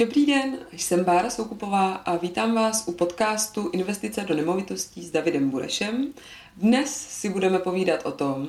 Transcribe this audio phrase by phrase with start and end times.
[0.00, 5.50] Dobrý den, jsem Bára Soukupová a vítám vás u podcastu Investice do nemovitostí s Davidem
[5.50, 6.12] Burešem.
[6.56, 8.48] Dnes si budeme povídat o tom,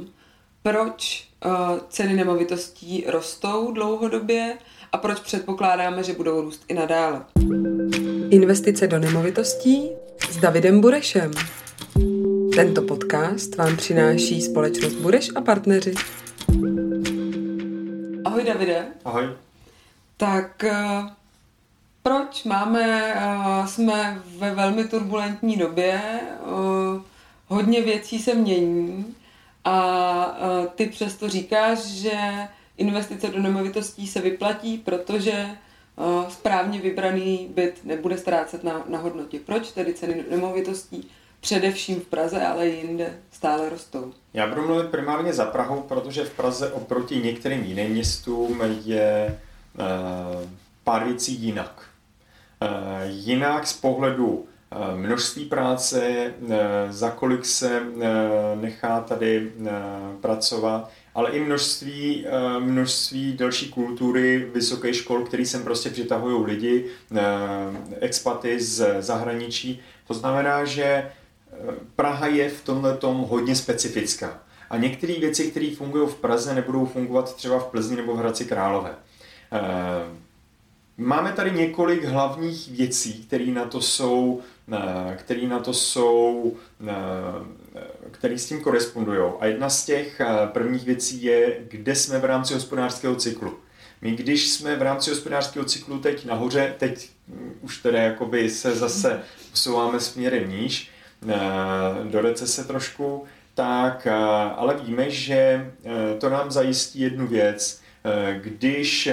[0.63, 1.51] proč uh,
[1.89, 4.57] ceny nemovitostí rostou dlouhodobě
[4.91, 7.25] a proč předpokládáme, že budou růst i nadále.
[8.29, 9.89] Investice do nemovitostí
[10.29, 11.31] s Davidem Burešem.
[12.55, 15.93] Tento podcast vám přináší společnost Bureš a partneři.
[18.25, 18.87] Ahoj Davide.
[19.05, 19.23] Ahoj.
[20.17, 21.09] Tak uh,
[22.07, 26.01] proč máme, uh, jsme ve velmi turbulentní době,
[26.41, 27.01] uh,
[27.47, 29.15] hodně věcí se mění
[29.65, 32.17] a uh, ty přesto říkáš, že
[32.77, 35.49] investice do nemovitostí se vyplatí, protože
[36.29, 39.39] správně vybraný byt nebude ztrácet na, na hodnotě.
[39.45, 44.13] Proč tedy ceny nemovitostí především v Praze, ale i jinde stále rostou?
[44.33, 49.39] Já budu mluvit primárně za Prahou, protože v Praze oproti některým jiným městům je
[50.83, 51.89] pár věcí jinak.
[52.61, 56.33] Eh, jinak z pohledu eh, množství práce, eh,
[56.89, 57.81] za kolik se
[58.55, 59.51] nechá tady
[60.21, 62.25] pracovat, ale i množství,
[62.59, 66.85] množství další kultury vysokých škol, který sem prostě přitahují lidi,
[67.99, 69.81] expaty z zahraničí.
[70.07, 71.11] To znamená, že
[71.95, 74.39] Praha je v tomhle tom hodně specifická.
[74.69, 78.45] A některé věci, které fungují v Praze, nebudou fungovat třeba v Plzni nebo v Hradci
[78.45, 78.95] Králové.
[80.99, 84.41] Máme tady několik hlavních věcí, které na to jsou,
[84.73, 86.55] eh, které na to jsou,
[86.87, 87.81] eh,
[88.11, 89.31] které s tím korespondují.
[89.39, 93.57] A jedna z těch eh, prvních věcí je, kde jsme v rámci hospodářského cyklu.
[94.01, 98.75] My když jsme v rámci hospodářského cyklu teď nahoře, teď hm, už tedy jakoby se
[98.75, 100.91] zase posouváme směrem níž,
[102.03, 103.25] do recese trošku,
[103.55, 104.07] tak
[104.55, 105.71] ale víme, že
[106.19, 107.81] to nám zajistí jednu věc.
[108.41, 109.09] Když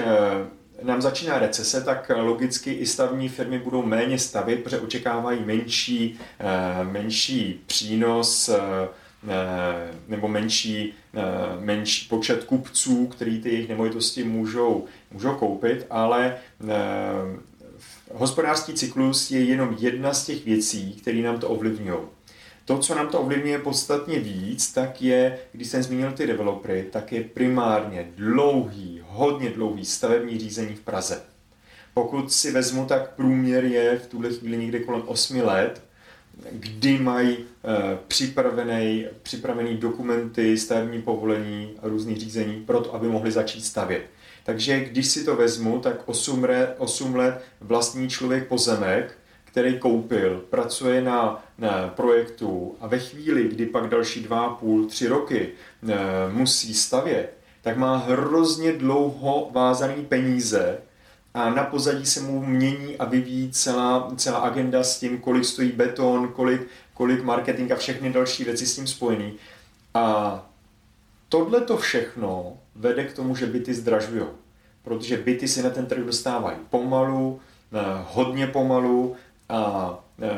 [0.83, 6.83] nám začíná recese, tak logicky i stavní firmy budou méně stavit, protože očekávají menší, eh,
[6.83, 8.59] menší přínos eh,
[9.29, 10.93] eh, nebo menší,
[11.59, 16.37] menší počet kupců, který ty jejich nemovitosti můžou, můžou koupit, ale
[18.13, 21.99] hospodářský cyklus je jenom jedna z těch věcí, které nám to ovlivňují.
[22.65, 27.11] To, co nám to ovlivňuje podstatně víc, tak je, když jsem zmínil ty developery, tak
[27.11, 31.21] je primárně dlouhý, hodně dlouhý stavební řízení v Praze.
[31.93, 35.83] Pokud si vezmu, tak průměr je v tuhle chvíli někde kolem 8 let,
[36.51, 37.43] kdy mají e,
[38.07, 44.05] připravený, připravený dokumenty, stavební povolení a různý řízení pro to, aby mohli začít stavět.
[44.43, 49.17] Takže když si to vezmu, tak 8, re, 8 let vlastní člověk pozemek,
[49.55, 55.07] který koupil, pracuje na, na projektu a ve chvíli, kdy pak další dva půl, tři
[55.07, 55.49] roky
[55.87, 55.95] e,
[56.31, 60.77] musí stavět, tak má hrozně dlouho vázaný peníze
[61.33, 65.71] a na pozadí se mu mění a vyvíjí celá, celá agenda s tím, kolik stojí
[65.71, 69.33] beton, kolik, kolik marketing a všechny další věci s tím spojený.
[69.93, 70.49] A
[71.29, 74.25] tohle to všechno vede k tomu, že byty zdražují.
[74.83, 77.39] Protože byty si na ten trh dostávají pomalu,
[77.73, 77.79] eh,
[78.11, 79.15] hodně pomalu
[79.49, 80.29] a e,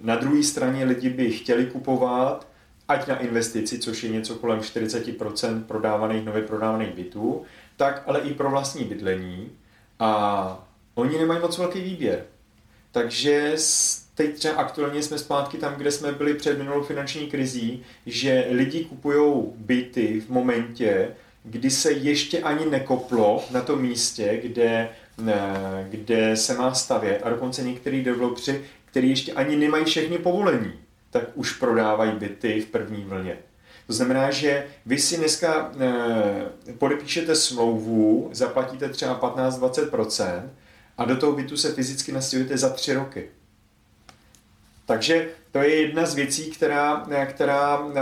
[0.00, 2.46] na druhé straně lidi by chtěli kupovat,
[2.88, 7.42] ať na investici, což je něco kolem 40% prodávaných, nově prodávaných bytů,
[7.76, 9.50] tak ale i pro vlastní bydlení.
[9.98, 12.24] A oni nemají moc velký výběr.
[12.92, 13.56] Takže
[14.14, 18.84] teď třeba aktuálně jsme zpátky tam, kde jsme byli před minulou finanční krizí, že lidi
[18.84, 21.08] kupují byty v momentě,
[21.44, 24.88] kdy se ještě ani nekoplo na tom místě, kde
[25.88, 30.72] kde se má stavět a dokonce některý developři, kteří ještě ani nemají všechny povolení,
[31.10, 33.36] tak už prodávají byty v první vlně.
[33.86, 40.42] To znamená, že vy si dneska eh, podepíšete smlouvu, zaplatíte třeba 15-20%
[40.98, 43.28] a do toho bytu se fyzicky nastěhujete za tři roky.
[44.86, 47.94] Takže to je jedna z věcí, která, která eh,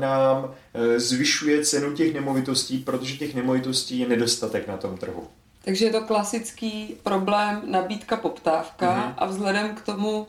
[0.00, 5.28] nám eh, zvyšuje cenu těch nemovitostí, protože těch nemovitostí je nedostatek na tom trhu.
[5.64, 9.14] Takže je to klasický problém nabídka-poptávka mm-hmm.
[9.18, 10.26] a vzhledem k tomu,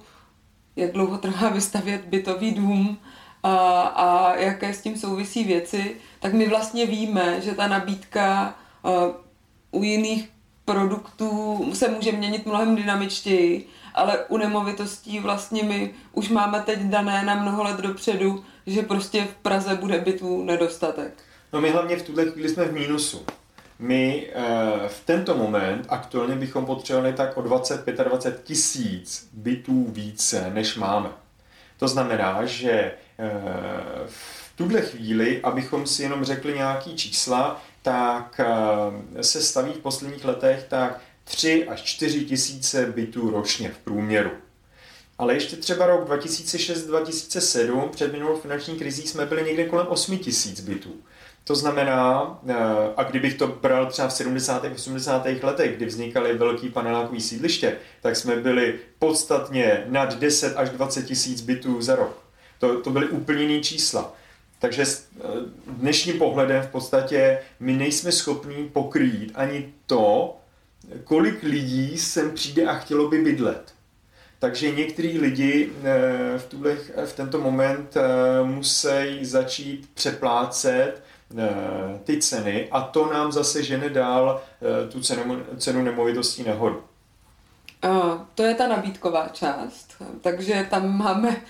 [0.76, 2.98] jak dlouho trvá vystavět bytový dům
[3.44, 9.82] a, a jaké s tím souvisí věci, tak my vlastně víme, že ta nabídka uh,
[9.82, 10.30] u jiných
[10.66, 17.24] produktů se může měnit mnohem dynamičtěji, ale u nemovitostí vlastně my už máme teď dané
[17.26, 21.24] na mnoho let dopředu, že prostě v Praze bude bytů nedostatek.
[21.54, 23.26] No my hlavně v tuhle chvíli jsme v mínusu
[23.80, 30.76] my eh, v tento moment aktuálně bychom potřebovali tak o 20-25 tisíc bytů více, než
[30.76, 31.10] máme.
[31.80, 33.32] To znamená, že eh,
[34.06, 40.26] v tuhle chvíli, abychom si jenom řekli nějaký čísla, tak eh, se staví v posledních
[40.26, 44.32] letech tak 3 až 4 tisíce bytů ročně v průměru.
[45.18, 50.60] Ale ještě třeba rok 2006-2007, před minulou finanční krizí, jsme byli někde kolem 8 tisíc
[50.60, 50.96] bytů.
[51.48, 52.56] To znamená, eh,
[52.98, 54.66] a kdybych to bral třeba v 70.
[54.76, 55.44] 80.
[55.44, 61.42] letech, kdy vznikaly velký panelákový sídliště, tak jsme byli podstatně nad 10 až 20 tisíc
[61.42, 62.24] bytů za rok.
[62.60, 64.14] To, to byly úplně jiný čísla.
[64.60, 65.22] Takže s eh,
[65.68, 70.38] dnešním pohledem v podstatě my nejsme schopní pokrýt ani to,
[71.04, 73.74] kolik lidí sem přijde a chtělo by bydlet.
[74.40, 77.96] Takže některý lidi eh, v, tuhle, v tento moment
[78.44, 81.06] musí začít přeplácet
[82.04, 86.84] ty ceny a to nám zase žene dál eh, tu cenu, cenu nemovitostí nahoru.
[88.36, 91.42] To je ta nabídková část, takže tam máme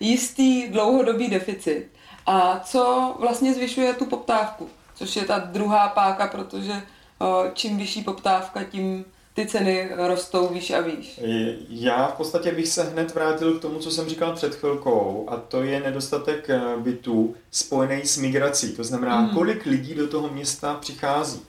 [0.00, 1.86] jistý dlouhodobý deficit.
[2.26, 8.02] A co vlastně zvyšuje tu poptávku, což je ta druhá páka, protože eh, čím vyšší
[8.02, 9.04] poptávka, tím
[9.40, 11.20] ty ceny rostou výš a výš.
[11.68, 15.36] Já v podstatě bych se hned vrátil k tomu, co jsem říkal před chvilkou, a
[15.36, 18.72] to je nedostatek eh, bytů spojený s migrací.
[18.72, 19.30] To znamená, mm.
[19.30, 21.40] kolik lidí do toho města přichází.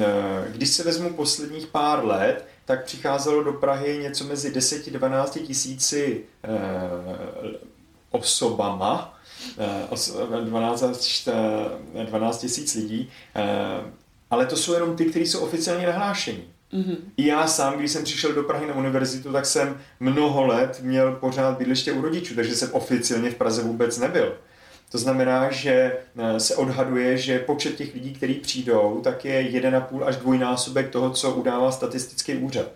[0.00, 0.04] Eh,
[0.48, 5.38] když se vezmu posledních pár let, tak přicházelo do Prahy něco mezi 10 a 12
[5.46, 6.50] tisíci eh,
[8.10, 9.18] osobama,
[10.44, 11.28] 12
[12.04, 13.10] 12 tisíc lidí,
[14.30, 16.44] ale to jsou jenom ty, kteří jsou oficiálně nahlášení.
[16.72, 16.96] Mm-hmm.
[17.16, 21.12] I já sám, když jsem přišel do Prahy na univerzitu, tak jsem mnoho let měl
[21.12, 24.36] pořád bydliště u rodičů, takže jsem oficiálně v Praze vůbec nebyl.
[24.92, 25.72] To znamená, že
[26.16, 31.10] eh, se odhaduje, že počet těch lidí, kteří přijdou, tak je 1,5 až dvojnásobek toho,
[31.10, 32.66] co udává statistický úřad.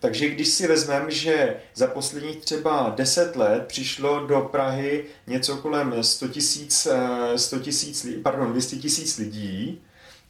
[0.00, 5.94] Takže když si vezmeme, že za posledních třeba 10 let přišlo do Prahy něco kolem
[6.02, 6.88] 100 tisíc,
[7.36, 9.80] 100 tisíc, pardon, 200 tisíc lidí,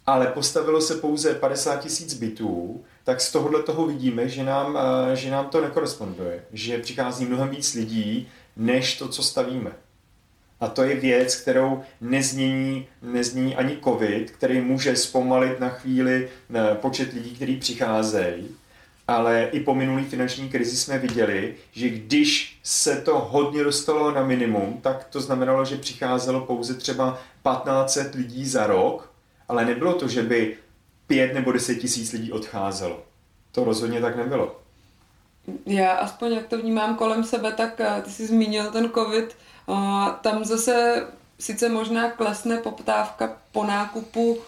[0.06, 4.78] ale postavilo se pouze 50 tisíc bytů, tak z tohohle toho vidíme, že nám,
[5.12, 9.70] eh, že nám to nekoresponduje, že přichází mnohem víc lidí, než to, co stavíme.
[10.60, 16.74] A to je věc, kterou nezmění, nezmění ani COVID, který může zpomalit na chvíli eh,
[16.74, 18.48] počet lidí, kteří přicházejí.
[19.08, 24.22] Ale i po minulý finanční krizi jsme viděli, že když se to hodně dostalo na
[24.22, 29.12] minimum, tak to znamenalo, že přicházelo pouze třeba 1500 lidí za rok,
[29.48, 30.56] ale nebylo to, že by
[31.10, 33.02] pět nebo deset tisíc lidí odcházelo.
[33.52, 34.60] To rozhodně tak nebylo.
[35.66, 39.36] Já aspoň jak to vnímám kolem sebe, tak eh, ty jsi zmínil ten covid,
[40.20, 41.06] tam zase
[41.38, 44.38] sice možná klesne poptávka po nákupu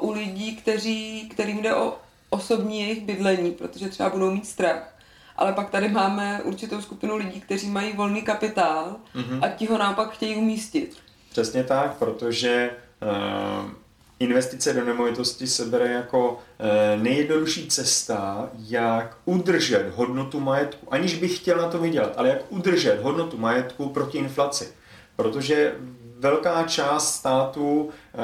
[0.00, 1.98] u lidí, kteří, kterým jde o
[2.30, 4.94] osobní jejich bydlení, protože třeba budou mít strach.
[5.36, 9.44] Ale pak tady máme určitou skupinu lidí, kteří mají volný kapitál mm-hmm.
[9.44, 10.96] a ti ho naopak chtějí umístit.
[11.30, 12.70] Přesně tak, protože
[13.02, 13.70] uh,
[14.20, 21.36] investice do nemovitosti se bere jako eh, nejjednodušší cesta, jak udržet hodnotu majetku, aniž bych
[21.36, 24.68] chtěl na to vydělat, ale jak udržet hodnotu majetku proti inflaci.
[25.16, 25.74] Protože
[26.18, 28.18] velká část států eh,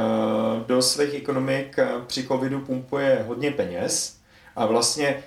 [0.67, 4.17] do svých ekonomik eh, při covidu pumpuje hodně peněz
[4.57, 5.23] a vlastně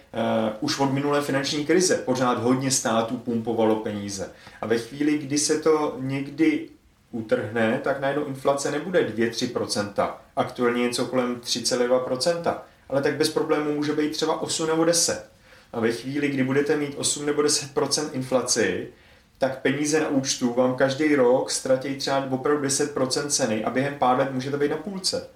[0.62, 4.32] už od minulé finanční krize pořád hodně států pumpovalo peníze.
[4.62, 6.70] A ve chvíli, kdy se to někdy
[7.12, 12.56] utrhne, tak najednou inflace nebude 2-3%, aktuálně něco kolem 3,2%,
[12.90, 15.30] ale tak bez problémů může být třeba 8 nebo 10.
[15.74, 18.88] A ve chvíli, kdy budete mít 8 nebo 10% inflaci,
[19.38, 24.18] tak peníze na účtu vám každý rok ztratí třeba opravdu 10% ceny a během pár
[24.18, 25.30] let můžete být na půlce.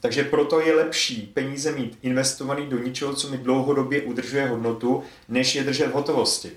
[0.00, 5.54] Takže proto je lepší peníze mít investovaný do něčeho, co mi dlouhodobě udržuje hodnotu, než
[5.54, 6.50] je držet v hotovosti.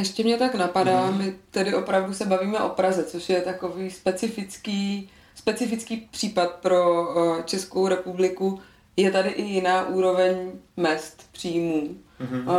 [0.00, 1.18] Ještě mě tak napadá, mm.
[1.18, 7.42] my tedy opravdu se bavíme o Praze, což je takový specifický, specifický případ pro uh,
[7.42, 8.60] Českou republiku.
[8.96, 11.96] Je tady i jiná úroveň mest, příjmů.
[12.20, 12.54] Uh,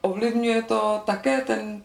[0.00, 1.82] ovlivňuje to také ten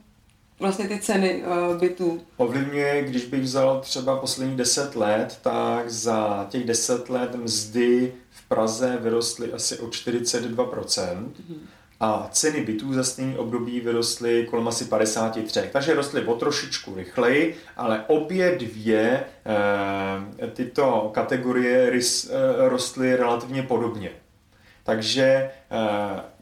[0.60, 2.22] vlastně ty ceny uh, bytů?
[2.38, 8.48] Ovlivňuje, když bych vzal třeba posledních 10 let, tak za těch 10 let mzdy v
[8.48, 10.56] Praze vyrostly asi o 42%.
[10.56, 11.60] Mm-hmm
[12.00, 15.70] a ceny bytů za stejný období vyrostly kolem asi 53.
[15.72, 19.24] Takže rostly o trošičku rychleji, ale obě dvě
[20.44, 24.12] e, tyto kategorie rys, e, rostly relativně podobně.
[24.84, 25.52] Takže e,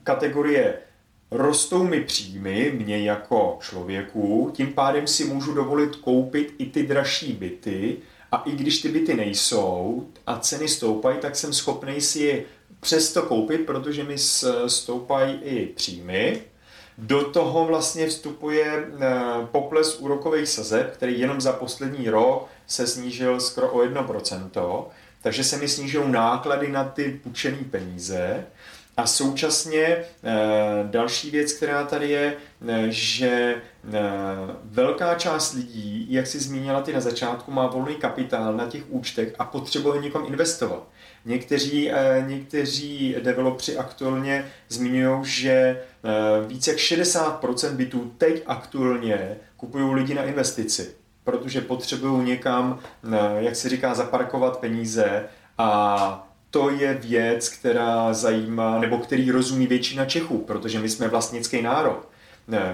[0.03, 0.73] kategorie
[1.31, 7.33] rostou mi příjmy, mě jako člověku, tím pádem si můžu dovolit koupit i ty dražší
[7.33, 7.97] byty
[8.31, 12.43] a i když ty byty nejsou a ceny stoupají, tak jsem schopný si je
[12.79, 14.17] přesto koupit, protože mi
[14.67, 16.41] stoupají i příjmy.
[16.98, 18.65] Do toho vlastně vstupuje
[19.00, 19.12] eh,
[19.51, 24.86] pokles úrokových sazeb, který jenom za poslední rok se snížil skoro o 1%,
[25.22, 28.46] takže se mi snížily náklady na ty půjčené peníze
[28.97, 30.05] A současně eh,
[30.83, 32.37] další věc, která tady je,
[32.67, 33.99] eh, že eh,
[34.63, 39.35] velká část lidí, jak si zmínila ty na začátku, má volný kapitál na těch účtech
[39.39, 40.87] a potřebuje někam investovat.
[41.25, 41.91] Někteří,
[42.27, 45.83] někteří developři aktuálně zmiňují, že
[46.47, 52.79] více jak 60% bytů teď aktuálně kupují lidi na investici, protože potřebují někam,
[53.37, 55.25] jak se říká, zaparkovat peníze
[55.57, 61.61] a to je věc, která zajímá, nebo který rozumí většina Čechů, protože my jsme vlastnický
[61.61, 62.07] národ.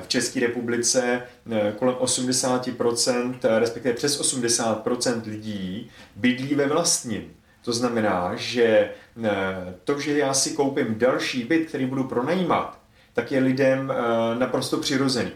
[0.02, 1.22] V České republice
[1.76, 7.34] kolem 80%, respektive přes 80% lidí bydlí ve vlastním.
[7.64, 8.90] To znamená, že
[9.84, 12.80] to, že já si koupím další byt, který budu pronajímat,
[13.14, 15.32] tak je lidem eh, naprosto přirozený.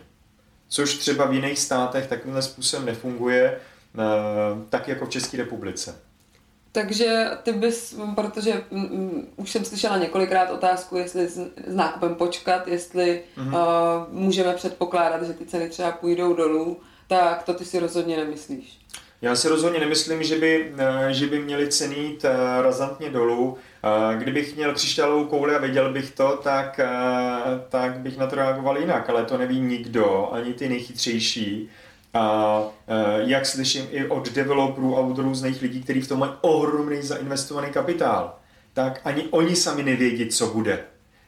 [0.67, 3.60] Což třeba v jiných státech takovým způsobem nefunguje,
[4.70, 5.96] tak jako v České republice.
[6.78, 11.76] Takže ty bys, protože m, mm, mm, už jsem slyšela několikrát otázku, jestli s, s
[11.76, 13.54] nákupem počkat, jestli mm-hmm.
[13.54, 18.80] uh, můžeme předpokládat, že ty ceny třeba půjdou dolů, tak to ty si rozhodně nemyslíš.
[19.22, 23.58] Já si rozhodně nemyslím, že by, eh, že by měly ceny jít eh, razantně dolů.
[24.18, 26.80] Kdybych měl křišťálovou kouli a věděl bych to, tak,
[27.70, 31.70] tak bych na to reagoval jinak, ale to neví nikdo, ani ty nejchytřejší.
[32.14, 32.62] A
[33.18, 37.72] jak slyším i od developerů a od různých lidí, kteří v tom mají ohromný zainvestovaný
[37.72, 38.36] kapitál,
[38.74, 40.84] tak ani oni sami nevědí, co bude.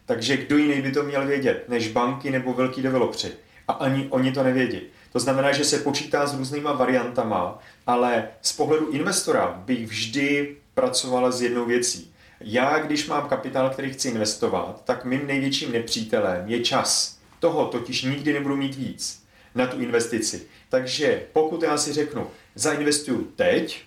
[0.06, 3.32] Takže kdo jiný by to měl vědět, než banky nebo velký developři.
[3.68, 4.82] A ani oni to nevědí.
[5.12, 11.32] To znamená, že se počítá s různýma variantama, ale z pohledu investora bych vždy pracovala
[11.32, 12.14] s jednou věcí.
[12.42, 17.18] Já, když mám kapitál, který chci investovat, tak mým největším nepřítelem je čas.
[17.40, 19.24] Toho totiž nikdy nebudu mít víc
[19.56, 20.48] na tu investici.
[20.70, 23.84] Takže pokud já si řeknu, zainvestuju teď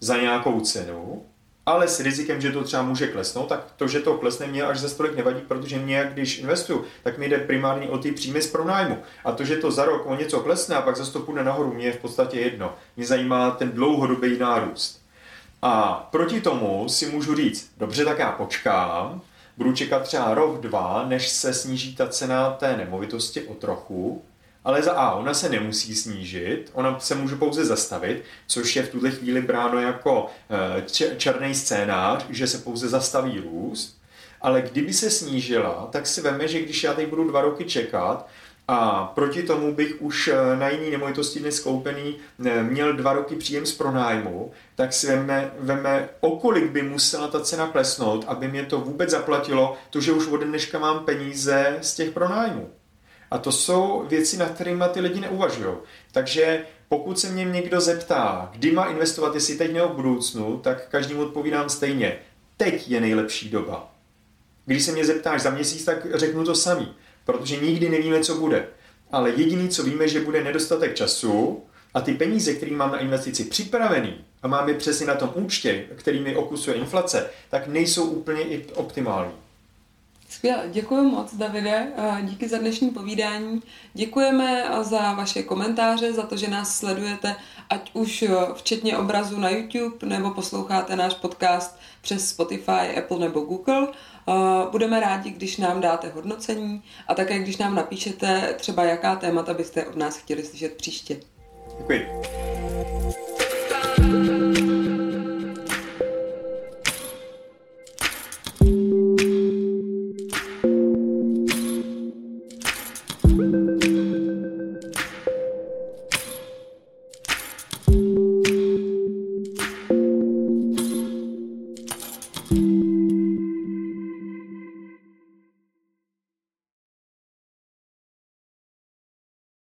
[0.00, 1.22] za nějakou cenu,
[1.66, 4.78] ale s rizikem, že to třeba může klesnout, tak to, že to klesne, mě až
[4.78, 8.46] za stolik nevadí, protože mě, když investuju, tak mi jde primárně o ty příjmy z
[8.46, 8.98] pronájmu.
[9.24, 11.72] A to, že to za rok o něco klesne a pak zase to půjde nahoru,
[11.74, 12.74] mě je v podstatě jedno.
[12.96, 15.02] Mě zajímá ten dlouhodobý nárůst.
[15.62, 19.20] A proti tomu si můžu říct, dobře, tak já počkám,
[19.56, 24.22] budu čekat třeba rok, dva, než se sníží ta cena té nemovitosti o trochu,
[24.64, 28.90] ale za A, ona se nemusí snížit, ona se může pouze zastavit, což je v
[28.90, 33.98] tuhle chvíli bráno jako eh, černý scénář, že se pouze zastaví růst,
[34.40, 38.28] ale kdyby se snížila, tak si veme, že když já teď budu dva roky čekat,
[38.68, 42.16] a proti tomu bych už eh, na jiný nemovitosti dnes koupený
[42.46, 47.40] eh, měl dva roky příjem z pronájmu, tak si veme, veme, okolik by musela ta
[47.40, 51.94] cena klesnout, aby mě to vůbec zaplatilo, to, že už ode dneška mám peníze z
[51.94, 52.70] těch pronájmů.
[53.32, 55.74] A to jsou věci, na kterými ty lidi neuvažují.
[56.12, 60.88] Takže pokud se mě někdo zeptá, kdy má investovat, jestli teď nebo v budoucnu, tak
[60.88, 62.18] každému odpovídám stejně.
[62.56, 63.94] Teď je nejlepší doba.
[64.66, 68.66] Když se mě zeptáš za měsíc, tak řeknu to samý, protože nikdy nevíme, co bude.
[69.12, 71.62] Ale jediný, co víme, že bude nedostatek času
[71.94, 75.84] a ty peníze, které mám na investici připravený a mám je přesně na tom účtě,
[75.96, 79.32] který mi okusuje inflace, tak nejsou úplně i optimální.
[80.32, 83.62] Skvěle, děkuji moc, Davide, díky za dnešní povídání.
[83.94, 87.36] Děkujeme za vaše komentáře, za to, že nás sledujete,
[87.70, 88.24] ať už
[88.54, 93.88] včetně obrazu na YouTube, nebo posloucháte náš podcast přes Spotify, Apple nebo Google.
[94.70, 99.86] Budeme rádi, když nám dáte hodnocení a také, když nám napíšete třeba jaká témata byste
[99.86, 101.16] od nás chtěli slyšet příště.
[101.78, 102.06] Děkuji.